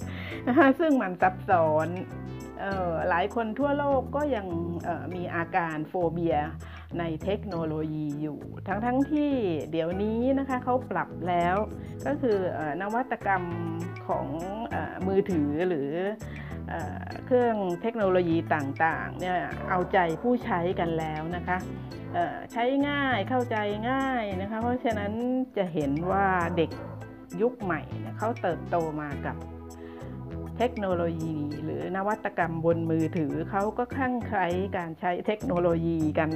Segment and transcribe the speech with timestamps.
[0.81, 1.88] ซึ่งมันซับซ้อน
[2.64, 4.47] ออหลายคนทั่วโลกก็ยัง
[5.14, 6.37] มีอาการ phobia
[6.98, 9.32] ในเทคโนโลยีอยู่ ทั้งทั้งๆที่
[9.70, 11.56] เดี๋ยวนี้นะคะเขาปรับแล้ว
[12.06, 13.44] ก็คืออนวัตกรรม
[14.08, 14.26] ของ
[14.75, 14.76] อ
[15.06, 15.91] มือถือหรือ
[17.27, 19.38] เครื่องเทคโนโลยีต่างๆเนี่ย
[19.69, 21.59] เอาใจผู้ใช้กันแล้วนะคะ
[22.53, 23.56] ใช้ง่ายเข้าใจ
[23.91, 25.12] ง่ายนะคะ เพราะฉะนั้น
[25.56, 26.71] จะเห็นว่าเด็ก
[27.41, 29.37] ยุคใหม่เเขาเติบโตมากับ
[30.59, 34.47] เทคโนโลยี หรือนวัตกรรมบนมือถือเขาก็คลั่งไคล้
[34.77, 36.31] การใช้เทคโนโลยีกัน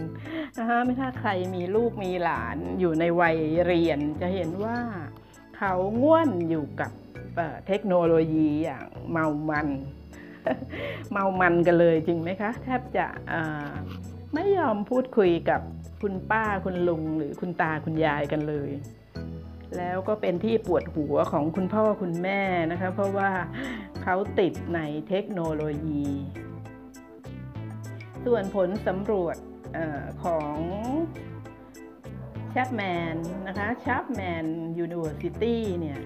[0.59, 4.79] นะคะไม่ถ้าใครมีลูกมีหลานอยู่ในวัยเรียน จะเห็นว่า
[5.57, 6.93] เขาง่วนอยู่กับ
[7.67, 9.69] เทคโนโลยีอย่างเมามัน
[11.11, 13.07] เมามันกันเลยจริงไหมคะ แทบจะ
[14.35, 15.61] ไม่ยอมพูดคุยกับ
[16.03, 18.71] คุณป้าคุณลุงหรือคุณตาคุณยายกันเลย
[19.77, 22.41] แล้วก็เป็นที่ปวดหัวของคุณพ่อคุณแม่
[22.71, 23.31] นะคะ เพราะว่า
[24.03, 26.05] เขาติดในเทคโนโลยี
[28.25, 29.37] ส่วนผลสำรวจ
[29.77, 30.57] ออของ
[32.55, 33.17] Chapman
[33.49, 36.01] นะคะ Chapman University เนี่ย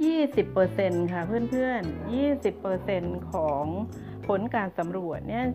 [0.00, 2.12] 20%ค่ะเพื่อนๆ
[2.54, 3.64] 20%ของ
[4.26, 5.46] ผลการสำรวจเนี่ย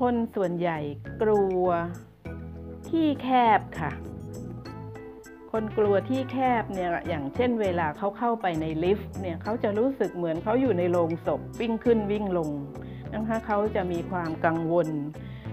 [0.00, 0.78] คนส่วนใหญ่
[1.22, 1.64] กลัว
[2.88, 3.28] ที่แค
[3.58, 3.92] บค่ะ
[5.52, 12.50] คนกลัวที่แคบเนี่ยอย่างเช่นเวลาเขาเข้าไปในลิฟต์เนี่ยเขาจะรู้สึกเหมือนเขาอยู่ในโรงศพวิ่งขึ้นวิ่งลง
[13.14, 14.88] นะคะเขาจะมีความกังวล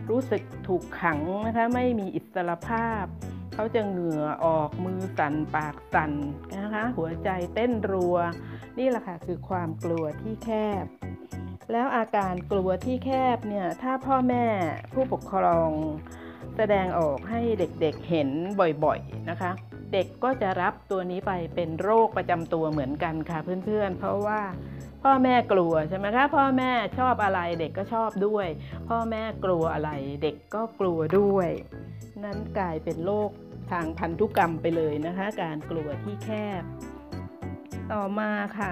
[0.10, 3.06] รู้สึกถูกขังนะคะไม่มีอิสรภาพ
[3.54, 6.12] เขาจะเหงื่อออกมือสั่นปากสั่น
[6.60, 8.18] นะคะ หัวใจเต้นรัว
[8.80, 10.50] นี่แหละค่ะคือความกลัวที่แค
[10.84, 10.86] บ
[11.72, 14.46] แล้วอาการกลัวที่แคบเนี่ยถ้าพ่อแม่
[14.94, 15.70] ผู้ปกครอง
[16.58, 18.30] แสดงออกให้เด็กๆเห็น
[18.84, 19.52] บ่อยๆนะคะ
[19.94, 24.42] เด็กก็จะรับตัวนี้ไปเป็นโรคประจำตัวเหมือนกันค่ะเพื่อนๆ เพราะว่า
[25.04, 28.48] พ่อแม่กลัวใช่ไหมคะพ่อแม่ชอบอะไรเด็กก็ชอบด้วย
[28.90, 29.92] พ่อแม่กลัวอะไร
[30.24, 31.50] เด็กก็กลัวด้วย
[32.26, 33.30] นั้นกลายเป็นโรค
[33.72, 36.30] ทางพันธุกรรมไปเลยนะคะ การกลัวที่แค
[36.62, 36.64] บ
[37.92, 38.72] ต่อมาค่ะ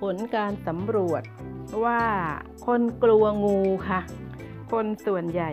[0.00, 1.22] ผลการสำรวจ
[1.84, 2.02] ว่า
[2.66, 4.00] คนกลัวงูค่ะ
[4.72, 5.50] คนส่วนใหญ่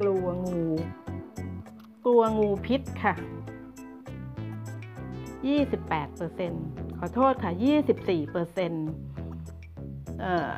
[0.00, 0.64] กลัวงู
[2.04, 3.14] กลัวงูพิษค่ะ
[5.66, 7.52] 28%ขอโทษค่ะ
[8.46, 10.52] 24%เอ่อ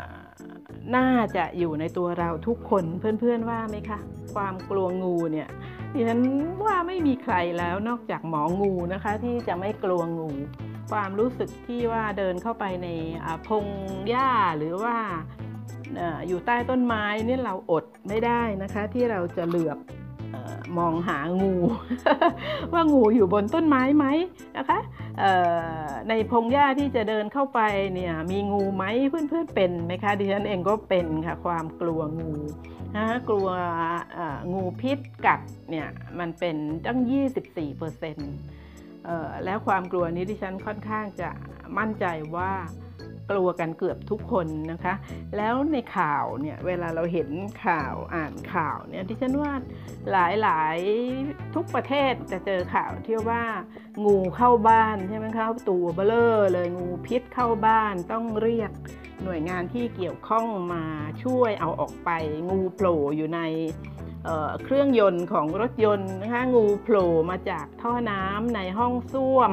[0.97, 3.99] น่าจะอยู่ในตัวเราทุกคนเพื่อนๆว่าไหมคะ
[4.35, 5.49] ความกลัวงูเนี่ย
[5.95, 6.21] ดิฉัน
[6.67, 10.31] ว่าไม่มีใครแล้วนอกจากหมองูนะคะ ที่จะไม่กลัวงู
[10.91, 12.89] ความรู้สึกที่ว่าเดินเข้าไปใน
[13.49, 13.67] พง
[14.09, 14.97] หญ้าหรือว่า
[16.29, 19.79] อยู่ใต้ต้นไม้นี่เราอดไม่ได้นะคะ ที่เราจะเหลือบ
[20.79, 21.55] มองหางู
[22.73, 24.07] ว่างูอยู่บนต้นไม้ไหม
[24.57, 24.79] นะคะ
[26.09, 27.61] ในพงหญ้าที่จะเดินเข้าไป
[27.95, 32.33] เนี่ยมีงูไหมเพื่อนๆเป็นไหมคะดิฉันเองก็เป็นค่ะความกลัวงู
[32.97, 33.49] นะกลัว
[34.53, 35.41] งูพิษกัด
[35.71, 37.01] เนี่ยมันเป็นตั้ง
[37.45, 38.35] 24เปอร์เซ็นต์
[39.45, 41.31] แล้วความกลัวนี้ดิฉันค่อนข้างจะ
[41.79, 42.53] มั่นใจว่า
[43.31, 44.95] กลัวกันเกือบทุกคนนะคะ
[45.37, 47.29] แล้วในข่าวเนี่ยเวลาเราเห็น
[47.67, 49.53] ข่าวอ่านข่าวเนี่ยดิฉันว่า
[50.13, 50.77] หลายหลาย
[51.55, 53.45] ทุกประเทศจะเจอข่าวที่ว่า
[54.05, 58.71] งูเข้าบ้านใช่ไหมคะตัวเบลอเลยงูพิษเข้าบ้านต้องเรียก
[59.25, 60.85] หน่วยงานที่เกี่ยวข้องมา
[61.25, 62.11] ช่วยเอาออกไป
[62.51, 63.41] งูโผล่อยู่ใน
[64.65, 69.53] เครื่องยนต์ของรถยนต์นะคะงูโผล่มาจากท่อน้ำในห้องส้วม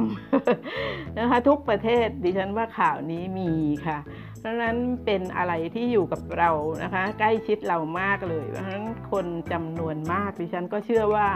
[1.19, 3.52] นะคะทุกประเทศดิฉันว่าข่าวนี้มี
[3.88, 3.98] ค่ะ
[4.40, 6.52] เพราะนั้นเป็นอะไรที่อยู่กับเรา
[6.84, 11.28] นะคะใกล้ชิดเรามากเลย เพราะฉะนั้นคนจำนวนมากดิฉันก็เชื่อว่า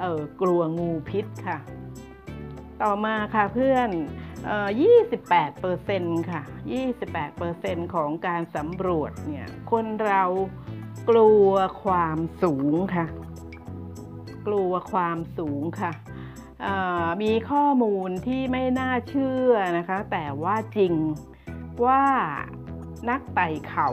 [0.00, 1.58] เออกลัวงูพิษค่ะ
[2.82, 3.90] ต่อมาค่ะเพื่อน
[4.74, 6.42] 28เปอร์เซ็นต์ค่ะ
[6.90, 10.22] 28เปอร์เซ็นต์ของการสำรวจเนี่ยคนเรา
[11.08, 11.50] กลัว
[11.84, 13.06] ความสูงค่ะ
[14.46, 15.92] กลัวความสูงค่ะ
[17.22, 20.94] มีข้อมูลที่ไม่น่าเชื่อนะคะ แต่ว่าจริง
[21.84, 22.04] ว่า
[23.10, 23.88] นักไต่เขา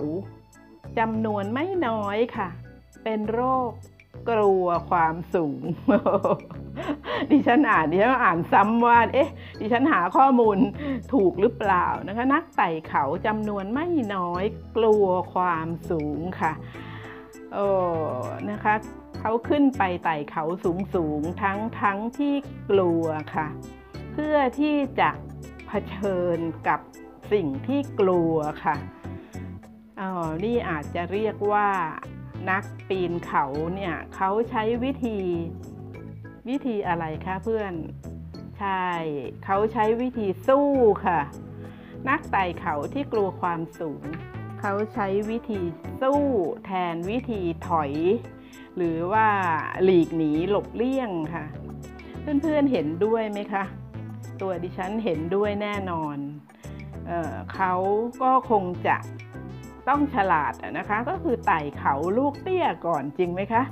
[1.00, 2.50] จำนวนไม่น้อยค่ะ
[3.04, 3.72] เป็นโรค
[4.30, 5.62] กลัวความสูง
[7.32, 9.30] ดิฉันอ่านดิฉันอ่านซ้ำว่า เอ๊ะ
[9.60, 10.58] ดิฉันหาข้อมูล
[11.14, 14.44] ถูกหรือเปล่านะคะ นักไต่เขาจำนวนไม่น้อย
[14.78, 16.54] กลัวความสูงค่ะ
[17.56, 17.70] โอ้
[18.52, 18.76] นะคะ
[19.20, 22.34] เขาขึ้นไปไต่เขาสูงสูงทั้งทั้งที่
[22.70, 23.06] กลัว
[23.36, 23.48] ค่ะ
[24.14, 25.12] เพื่อที่จะ
[25.68, 26.80] เผชิญกับ
[27.32, 28.76] สิ่งที่กลัวค่ะ
[30.00, 30.10] อ๋อ
[30.44, 31.70] นี่อาจจะเรียกว่า
[32.50, 35.18] นักปีนเขาเนี่ยเขาใช้วิธี
[36.50, 37.74] วิธีอะไรคะเพื่อน
[38.60, 38.86] ใช่
[39.46, 40.70] เขาใช้วิธีสู้
[41.06, 41.22] ค่ะ
[42.10, 44.04] นักไต่เขาที่กลัวความสูง
[44.60, 45.62] เขาใช้วิธี
[46.02, 46.24] สู้
[46.66, 47.92] แทนวิธีถอย
[48.76, 49.28] หรือว่า
[49.84, 51.46] หลีกหนีหลบเลี่ยงค่ะ
[52.22, 53.64] เพื่อนๆเห็นด้วยไหมคะ
[54.42, 56.18] ตัวดิฉันเห็นด้วยแน่นอน
[57.08, 57.74] เออเขา
[58.22, 58.98] ก็คงจะ
[59.88, 63.64] ต้องฉลาดนะคะ ก็คือไต่เขาลูกเตี้ยก่อนจริงไหมคะ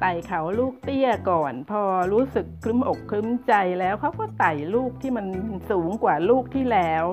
[0.00, 1.82] ไต่เขาลูกเตี้ยก่อน พอ
[2.12, 5.26] รู้สึกคลึ้มอกคลึ้มใจแล้วเขาก็ไต่ลูกที่มัน
[5.70, 7.04] สูงกว่าลูกที่แล้ว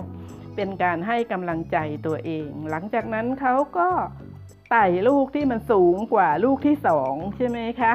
[0.56, 3.89] เป็นการให้กำลังใจตัวเอง หลังจากนั้นเขาก็
[4.71, 7.94] ไต่ลูกที่มันสูงกว่าลูกที่สองใช่ไหมคะ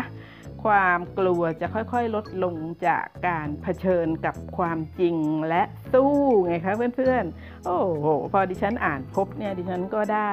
[0.64, 2.56] ความกลัวจะค่อยๆลดลง
[2.86, 5.16] จากการเผชิญกับความจริง
[5.48, 5.62] และ
[5.94, 6.14] สู้
[6.46, 10.32] ไงคะเพื่อนๆ โอ้โหพอดิฉันอ่านพบเนี่ยดิฉันก็ได้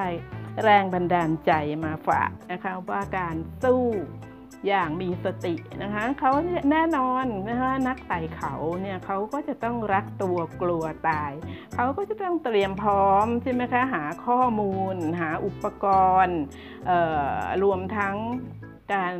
[0.63, 1.51] แรงบันดาลใจ
[1.83, 3.83] มาฝากนะคะว่าการสู้
[4.67, 6.31] อย่างมีสตินะคะเขา
[6.71, 11.31] แน่นอนนะคะนักไต่เขาเนี่ยเขาก็จะต้องรักตัวกลัวตาย
[11.75, 15.85] เขาก็จะต้องเตรียมพร้อมใช่ไหมคะหาข้อมูล หาอุปก
[16.25, 16.39] รณ์
[17.63, 18.15] รวมทั้ง
[18.93, 19.15] การ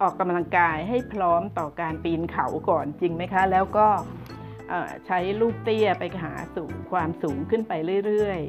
[0.00, 3.88] ออกกำลังกายให้พร้อมต่อการปีนเขาก่อนจริงไหมคะ แล้วก็
[5.06, 7.72] ใช้ลูกเตี้ยไปหาสูงความสูงขึ้นไป
[8.06, 8.40] เรื่อย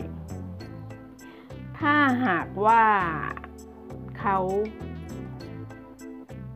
[0.87, 1.95] ๆ ถ้า
[2.25, 2.83] หากว่า
[4.21, 4.37] เขา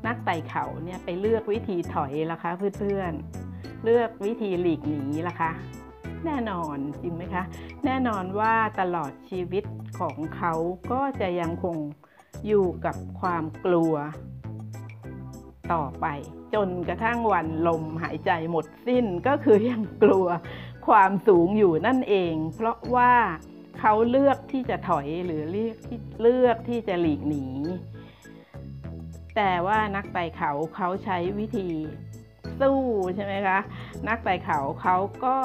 [0.08, 5.52] นักไต่เขาเนี่ยไปเลือกวิธีถอยล่ะคะเพื่อนๆ เลือกวิธีหลีกหนีล่ะคะ
[6.26, 7.44] แน่นอนจริงไหมคะ
[7.86, 9.64] แน่นอนว่าตลอดชีวิต
[10.00, 10.54] ของเขา
[10.92, 11.78] ก็จะยังคง
[12.48, 13.94] อยู่กับความกลัว
[15.74, 16.06] ต่อไป
[16.54, 20.28] จนกระทั่งวันลมหายใจหมดสิ้นก็คือยังกลัว
[20.88, 23.14] ความสูงอยู่นั่นเอง เพราะว่า
[23.88, 27.46] เขาเลือกที่จะถอยหรือเลือกที่เลือกที่จะหลีกหนี
[29.36, 31.70] แต่ว่านักไต่เขาเขาใช้วิธี
[32.60, 32.80] สู้
[33.16, 33.60] ใช่ไหมคะ
[34.08, 35.38] นักไต่เขาเขาก็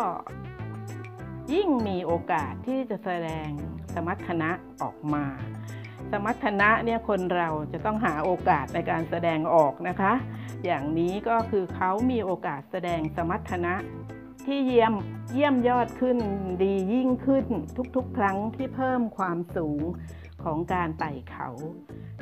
[1.53, 3.49] ยิ่งมีโอกาสที่จะแสดง
[3.95, 4.51] สมรรถนะ
[4.83, 5.25] ออกมา
[6.13, 10.13] สมรรถนะเนี่ยคนเราจะต้องหาโอกาสในการแสดงออกนะคะ
[10.65, 13.75] อย่างนี้ก็คือเขามีโอกาสแสดงสมรรถนะ
[14.47, 14.95] ที่เยี่ยม
[15.33, 16.19] เยี่ยมยอดขึ้น
[16.63, 17.47] ดียิ่งขึ้น
[17.97, 19.83] ทุกๆ ครั้งที่เพิ่มความสูง
[20.45, 21.49] ของการไต่เขา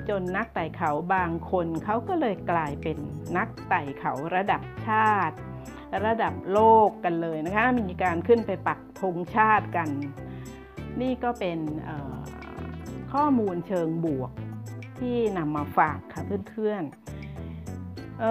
[0.09, 2.99] จนนักไต่เขาบางคนเขาก็เลยกลายเป็น
[3.37, 5.37] นักไต่เขาระดับชาติ
[6.07, 9.89] ระดับโลกกันเลยนะคะ มีการขึ้นไปปักธงชาติกัน
[11.01, 11.59] นี่ก็เป็น
[13.13, 14.33] ข้อมูลเชิงบวก
[14.99, 18.23] ที่นำมาฝากค่ะเพื่อนๆเ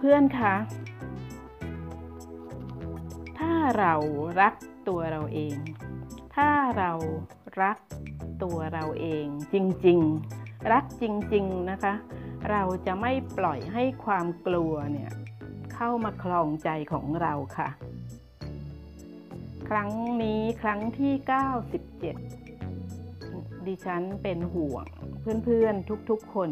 [0.00, 0.54] เพื่อนคะ
[3.78, 3.94] เรา
[4.40, 4.54] รัก
[4.88, 5.56] ตัวเราเอง
[6.34, 6.92] ถ้าเรา
[7.62, 7.78] รัก
[8.42, 11.04] ตัวเราเอง จริงๆ รักจ
[11.34, 11.94] ริง ๆ นะคะ
[12.50, 15.10] เราจะไม่ปล่อยให้ความกลัวเนี่ย
[15.74, 17.68] เข้ามาคลองใจของเราค่ะ
[19.68, 19.90] ครั้ง
[20.22, 21.12] นี้ครั้งที่
[22.40, 24.86] 97 ดิฉันเป็นห่วง
[25.44, 26.50] เพื่อนๆ ทุกๆ คน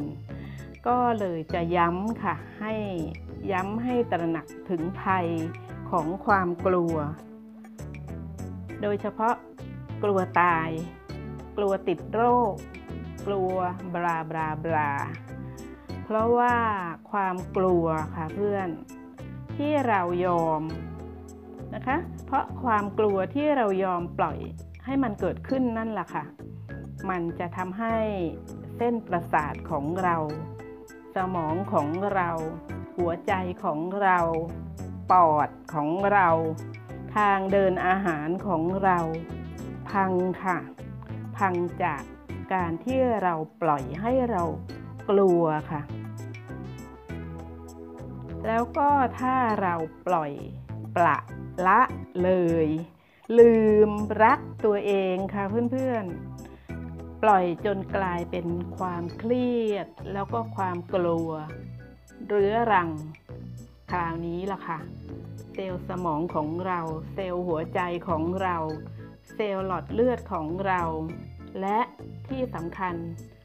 [0.87, 2.75] ก็เลยจะย้ำค่ะ ให้
[3.53, 5.27] ย้ำให้ตระหนักถึงภัย
[5.91, 6.95] ของความกลัว
[8.83, 9.35] โดยเฉพาะ
[10.03, 10.69] กลัวตาย
[11.57, 12.55] กลัวติดโรค
[13.27, 13.55] กลัว
[13.95, 14.93] บลาบลาบลา
[16.05, 16.57] เพราะว่า
[17.11, 18.69] ความกลัวค่ะเพื่อน
[19.57, 20.63] ที่เรายอม
[21.75, 24.39] นะคะ เพราะความกลัวที่เรายอมปล่อย
[24.85, 26.25] ให้มันเกิดขึ้นนั่นแหละค่ะ
[27.11, 27.97] มันจะทำให้
[28.77, 30.17] เส้นประสาทของเรา
[31.17, 32.31] สมองของเรา
[32.97, 33.33] หัวใจ
[33.65, 34.19] ของเรา
[35.11, 36.29] ปอดของเรา
[37.17, 38.99] ทางเดินอาหารของเรา
[39.91, 40.13] พัง
[40.43, 40.59] ค่ะ
[41.37, 42.03] พังจาก
[42.53, 44.43] การที่เราปล่อยให้เรา
[45.11, 45.83] กลัวค่ะ
[48.47, 48.91] แล้วก็
[49.21, 49.75] ถ้าเรา
[50.07, 50.33] ปล่อย
[50.97, 51.19] ปละ
[51.67, 51.81] ละ
[52.23, 52.31] เล
[52.67, 52.69] ย
[53.39, 53.55] ลื
[53.89, 53.91] ม
[54.23, 61.31] รักตัวเองค่ะเพื่อนๆ ปล่อยจนกลายเป็นความเครียด แล้วก็ความกลัว
[62.29, 62.91] เรื้อรัง
[63.91, 64.79] คราวนี้ล่ะค่ะ
[65.53, 66.81] เซลล์สมองของเรา
[67.15, 68.57] เซลล์หัวใจของเรา
[69.35, 70.83] เซลล์หลอดเลือดของเรา
[71.61, 71.79] และ
[72.29, 72.95] ที่สำคัญ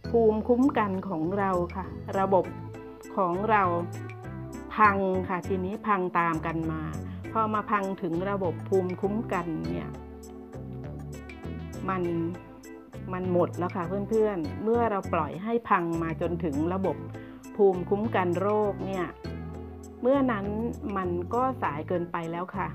[0.10, 1.86] ภูมิคุ้มกันของเราค่ะ
[2.20, 2.46] ระบบ
[3.18, 3.64] ของเรา
[4.76, 4.98] พัง
[5.30, 6.82] ค่ะทีนี้พังตามกันมา
[7.32, 9.90] พอมาพังถึงระบบภูมิคุ้มกันเนี่ย
[11.90, 12.04] มัน
[13.14, 16.98] มันหมดแล้วค่ะเพื่อนๆ เมื่อเราปล่อยให้พังมาจนถึงระบบ
[17.56, 19.06] ภูมิคุ้มกันโรคเนี่ย
[20.02, 20.46] เมื่อนั้น
[20.98, 22.68] มันก็สายเกินไปแล้วค่ะ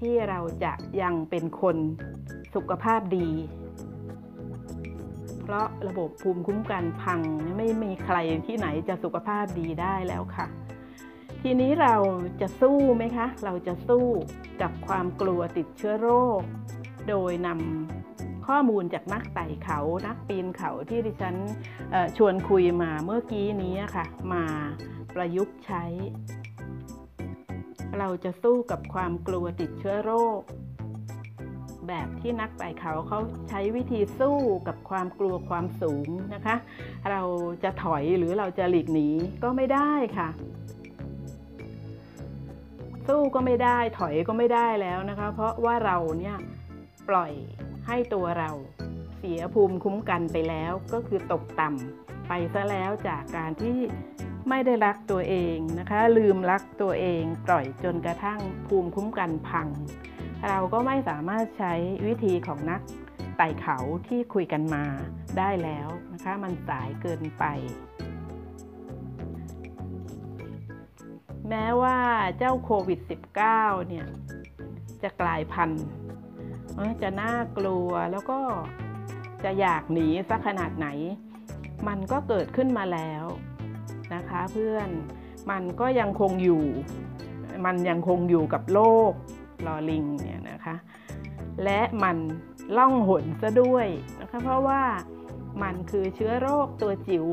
[0.00, 0.72] ที่เราจะ
[1.02, 1.76] ยังเป็นคน
[2.54, 3.28] สุขภาพดี
[5.42, 7.20] เพราะระบบภูมิคุ้มกันพัง
[7.56, 10.46] ไม่มีใครที่ไหนจะสุขภาพดีได้แล้วค่ะ
[11.42, 11.94] ทีนี้เรา
[12.40, 14.06] จะสู้ไหมคะ เราจะสู้
[14.62, 16.08] กับความกลัวติดเชื้อโร
[16.38, 16.40] ค
[17.08, 21.36] โดยนำข้อมูลจากนักไต่เขา นักปีนเขาที่ดิฉัน
[22.16, 24.44] ชวนคุยมาเมื่อกี้นี้ค่ะ มา
[25.14, 25.84] ประยุกต์ใช้
[27.98, 30.40] เราจะสู้กับความกลัวติดเชื้อโรค
[31.88, 33.18] แบบที่นักไต่เขาเขา
[33.48, 36.56] ใช้วิธีสู้กับความกลัวความสูงนะคะ
[37.10, 37.22] เรา
[37.62, 39.08] จะถอยหรือเราจะหลีกหนี
[39.42, 40.28] ก็ไม่ได้ค่ะ
[43.08, 46.36] สู้ก็ไม่ได้ถอยก็ไม่ได้แล้วนะคะ เพราะว่าเราเนี่ย
[47.08, 47.32] ปล่อย
[47.86, 48.50] ให้ตัวเรา
[49.18, 53.78] เสียภูมิคุ้มกันไปแล้วก็คือตกต่ำไปซะแล้วจากการที่
[54.48, 59.68] ไม่ได้รักตัวเองนะคะ ลืมรักตัวเอง ปล่อยจนกระทั่งภูมิคุ้มกันพัง
[60.48, 61.74] เราก็ไม่สามารถใช้
[62.06, 62.80] วิธีของนัก
[63.36, 63.78] ไต่เขา
[64.08, 64.84] ที่คุยกันมา
[65.38, 67.44] ได้แล้วนะคะ มันสายเกินไป
[71.48, 71.98] แม้ว่า
[72.38, 73.00] เจ้าโควิด
[73.44, 74.06] -19 เนี่ย
[75.02, 75.84] จะกลายพันธุ์
[77.02, 78.38] จะน่ากลัวแล้วก็
[79.44, 80.88] จะอยากหนีสักขนาดไหน
[81.88, 83.24] มันก็เกิดขึ้นมาแล้ว
[84.14, 84.88] นะคะเพื่อน
[85.50, 86.64] มันก็ยังคงอยู่
[87.66, 89.12] มันยังคงอยู่กับโลก
[89.66, 90.76] ลอลิงเนี่ยนะคะ
[91.64, 92.16] และมัน
[92.76, 93.86] ล่องหนซะด้วย
[94.20, 94.82] นะคะเพราะว่า
[95.62, 97.26] มันคือเชื้อโรคตัวจิ๋ว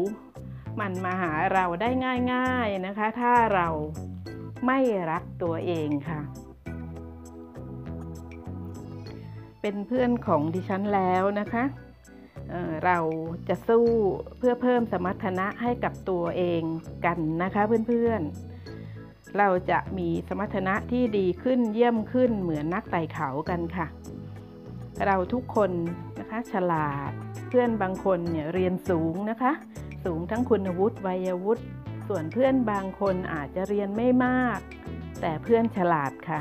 [0.79, 1.89] มันมาหาเราได้
[2.33, 3.67] ง่ายๆนะคะ ถ้าเรา
[4.65, 4.79] ไม่
[5.11, 6.21] รักตัวเองค่ะ
[9.61, 11.63] เป็นเพื่อนของดิฉันแล้วนะคะ
[12.85, 12.97] เรา
[13.49, 13.87] จะสู้
[14.37, 16.61] เพื่อเพิ่มสมรรถนะให้กับตัวเอง
[17.05, 23.87] กันนะคะเพื่อนๆ เราจะมีสมรรถนะที่ดีขึ้นเยี่ยมขึ้นเหมือนนักไต่เขากันค่ะ
[25.05, 25.71] เราทุกคน
[26.19, 27.11] นะคะฉลาด
[27.47, 29.51] เพื่อนบางคนเนี่ยเรียนสูงนะคะ
[30.05, 31.63] สูงทั้งคุณวุฒิวัยวุฒิ
[32.07, 34.59] ส่วนเพื่อนบางคนอาจจะเรียนไม่มาก
[35.21, 36.39] แต่เพื่อนฉลาดค่ะ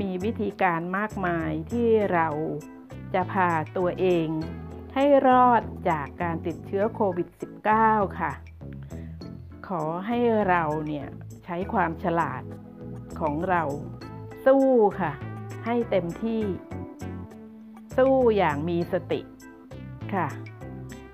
[0.00, 2.28] มีวิธีการมากมายที่เรา
[3.14, 4.28] จะพาตัวเอง
[4.94, 7.28] ให้รอดจากการติดเชื้อโควิด
[7.72, 8.32] -19 ค่ะ
[9.68, 11.06] ขอให้เราเนี่ย
[11.44, 12.42] ใช้ความฉลาด
[13.20, 13.62] ของเรา
[14.44, 14.68] สู้
[15.00, 15.12] ค่ะ
[15.64, 16.42] ให้เต็มที่
[17.96, 19.20] สู้อย่างมีสติ
[20.14, 20.28] ค่ะ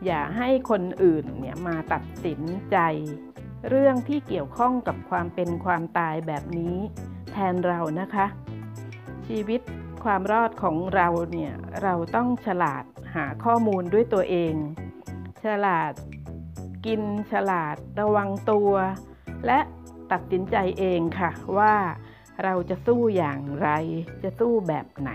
[0.04, 2.40] อย่าให้คนอื่นเนี่ยมาตัดสิน
[2.70, 2.78] ใจ
[3.68, 6.76] เรื่องที่เกี่ยวข้องกับความเป็นความตายแบบนี้
[7.32, 8.26] แทนเรานะคะ
[9.26, 9.60] ชีวิต
[10.12, 12.84] ความรอดของเราเนี่ยเราต้องฉลาด
[13.14, 14.54] หาข้อมูลด้วยตัวเอง
[15.44, 15.92] ฉลาด
[16.86, 18.72] กินฉลาดระวังตัว
[19.46, 19.58] และ
[20.12, 21.74] ตัดสินใจเองค่ะว่า
[22.44, 23.68] เราจะสู้อย่างไร
[24.22, 25.10] จะสู้แบบไหน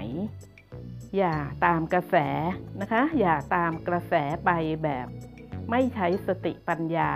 [1.17, 1.35] อย่า
[1.65, 2.15] ตามกระแส
[2.81, 4.13] นะคะ อย่าตามกระแส
[4.45, 4.49] ไป
[4.83, 5.07] แบบ
[5.69, 7.11] ไม่ใช้สติปัญญา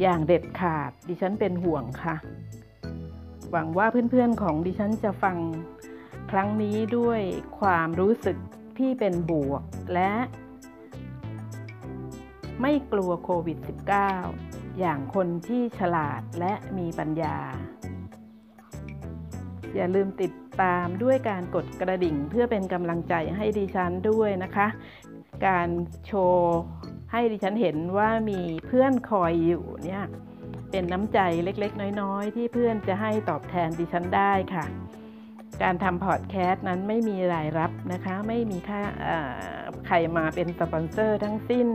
[0.00, 2.16] อย่างเด็ดขาดดิฉันเป็นห่วงค่ะ
[3.50, 5.38] หวังว่าเพื่อนๆของดิฉันจะฟัง
[6.36, 7.20] ครั้งนี้ด้วย
[7.60, 8.36] ความรู้สึก
[8.78, 9.62] ที่เป็นบวก
[9.94, 10.12] และ
[12.60, 13.58] ไม่กลัวโควิด
[14.18, 17.38] -19 อย่างคนที่ฉลาดและมีปัญญา
[19.74, 24.68] อย่าลืมติดตามด้วยการกดกระดิ่งเพื่อเป็นกำลังใจให้ดิฉันด้วยนะคะ
[25.46, 25.68] การ
[26.06, 26.58] โชว์
[27.12, 30.04] ให้ดิฉันเห็นว่ามีเพื่อนคอยอยู่เนี่ย
[30.70, 34.66] เป็นน้ำใจเล็กๆ น้อย ๆ ที่เพื่อนจะให้ตอบแทนดิฉันได้ค่ะ
[35.62, 38.80] การทำพอดแคสต์นั้นไม่มีรายรับนะคะ ไม่มีค่า
[39.86, 41.68] ใครมาเป็นสปอนเซอร์ทั้งสิ้น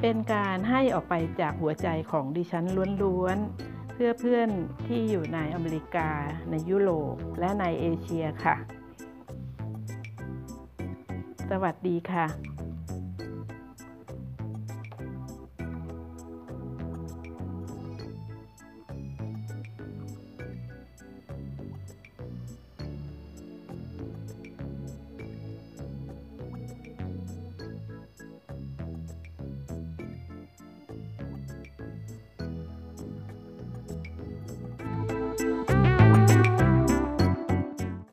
[0.00, 2.64] เป็นการให้ออกไปจากหัวใจของดิฉัน
[3.02, 4.48] ล้วนๆ เพื่อเพื่อน
[4.86, 6.10] ที่อยู่ในอเมริกา
[6.50, 8.56] ในยุโรป และในเอเชียค่ะ
[11.50, 12.59] สวัสดีค่ะ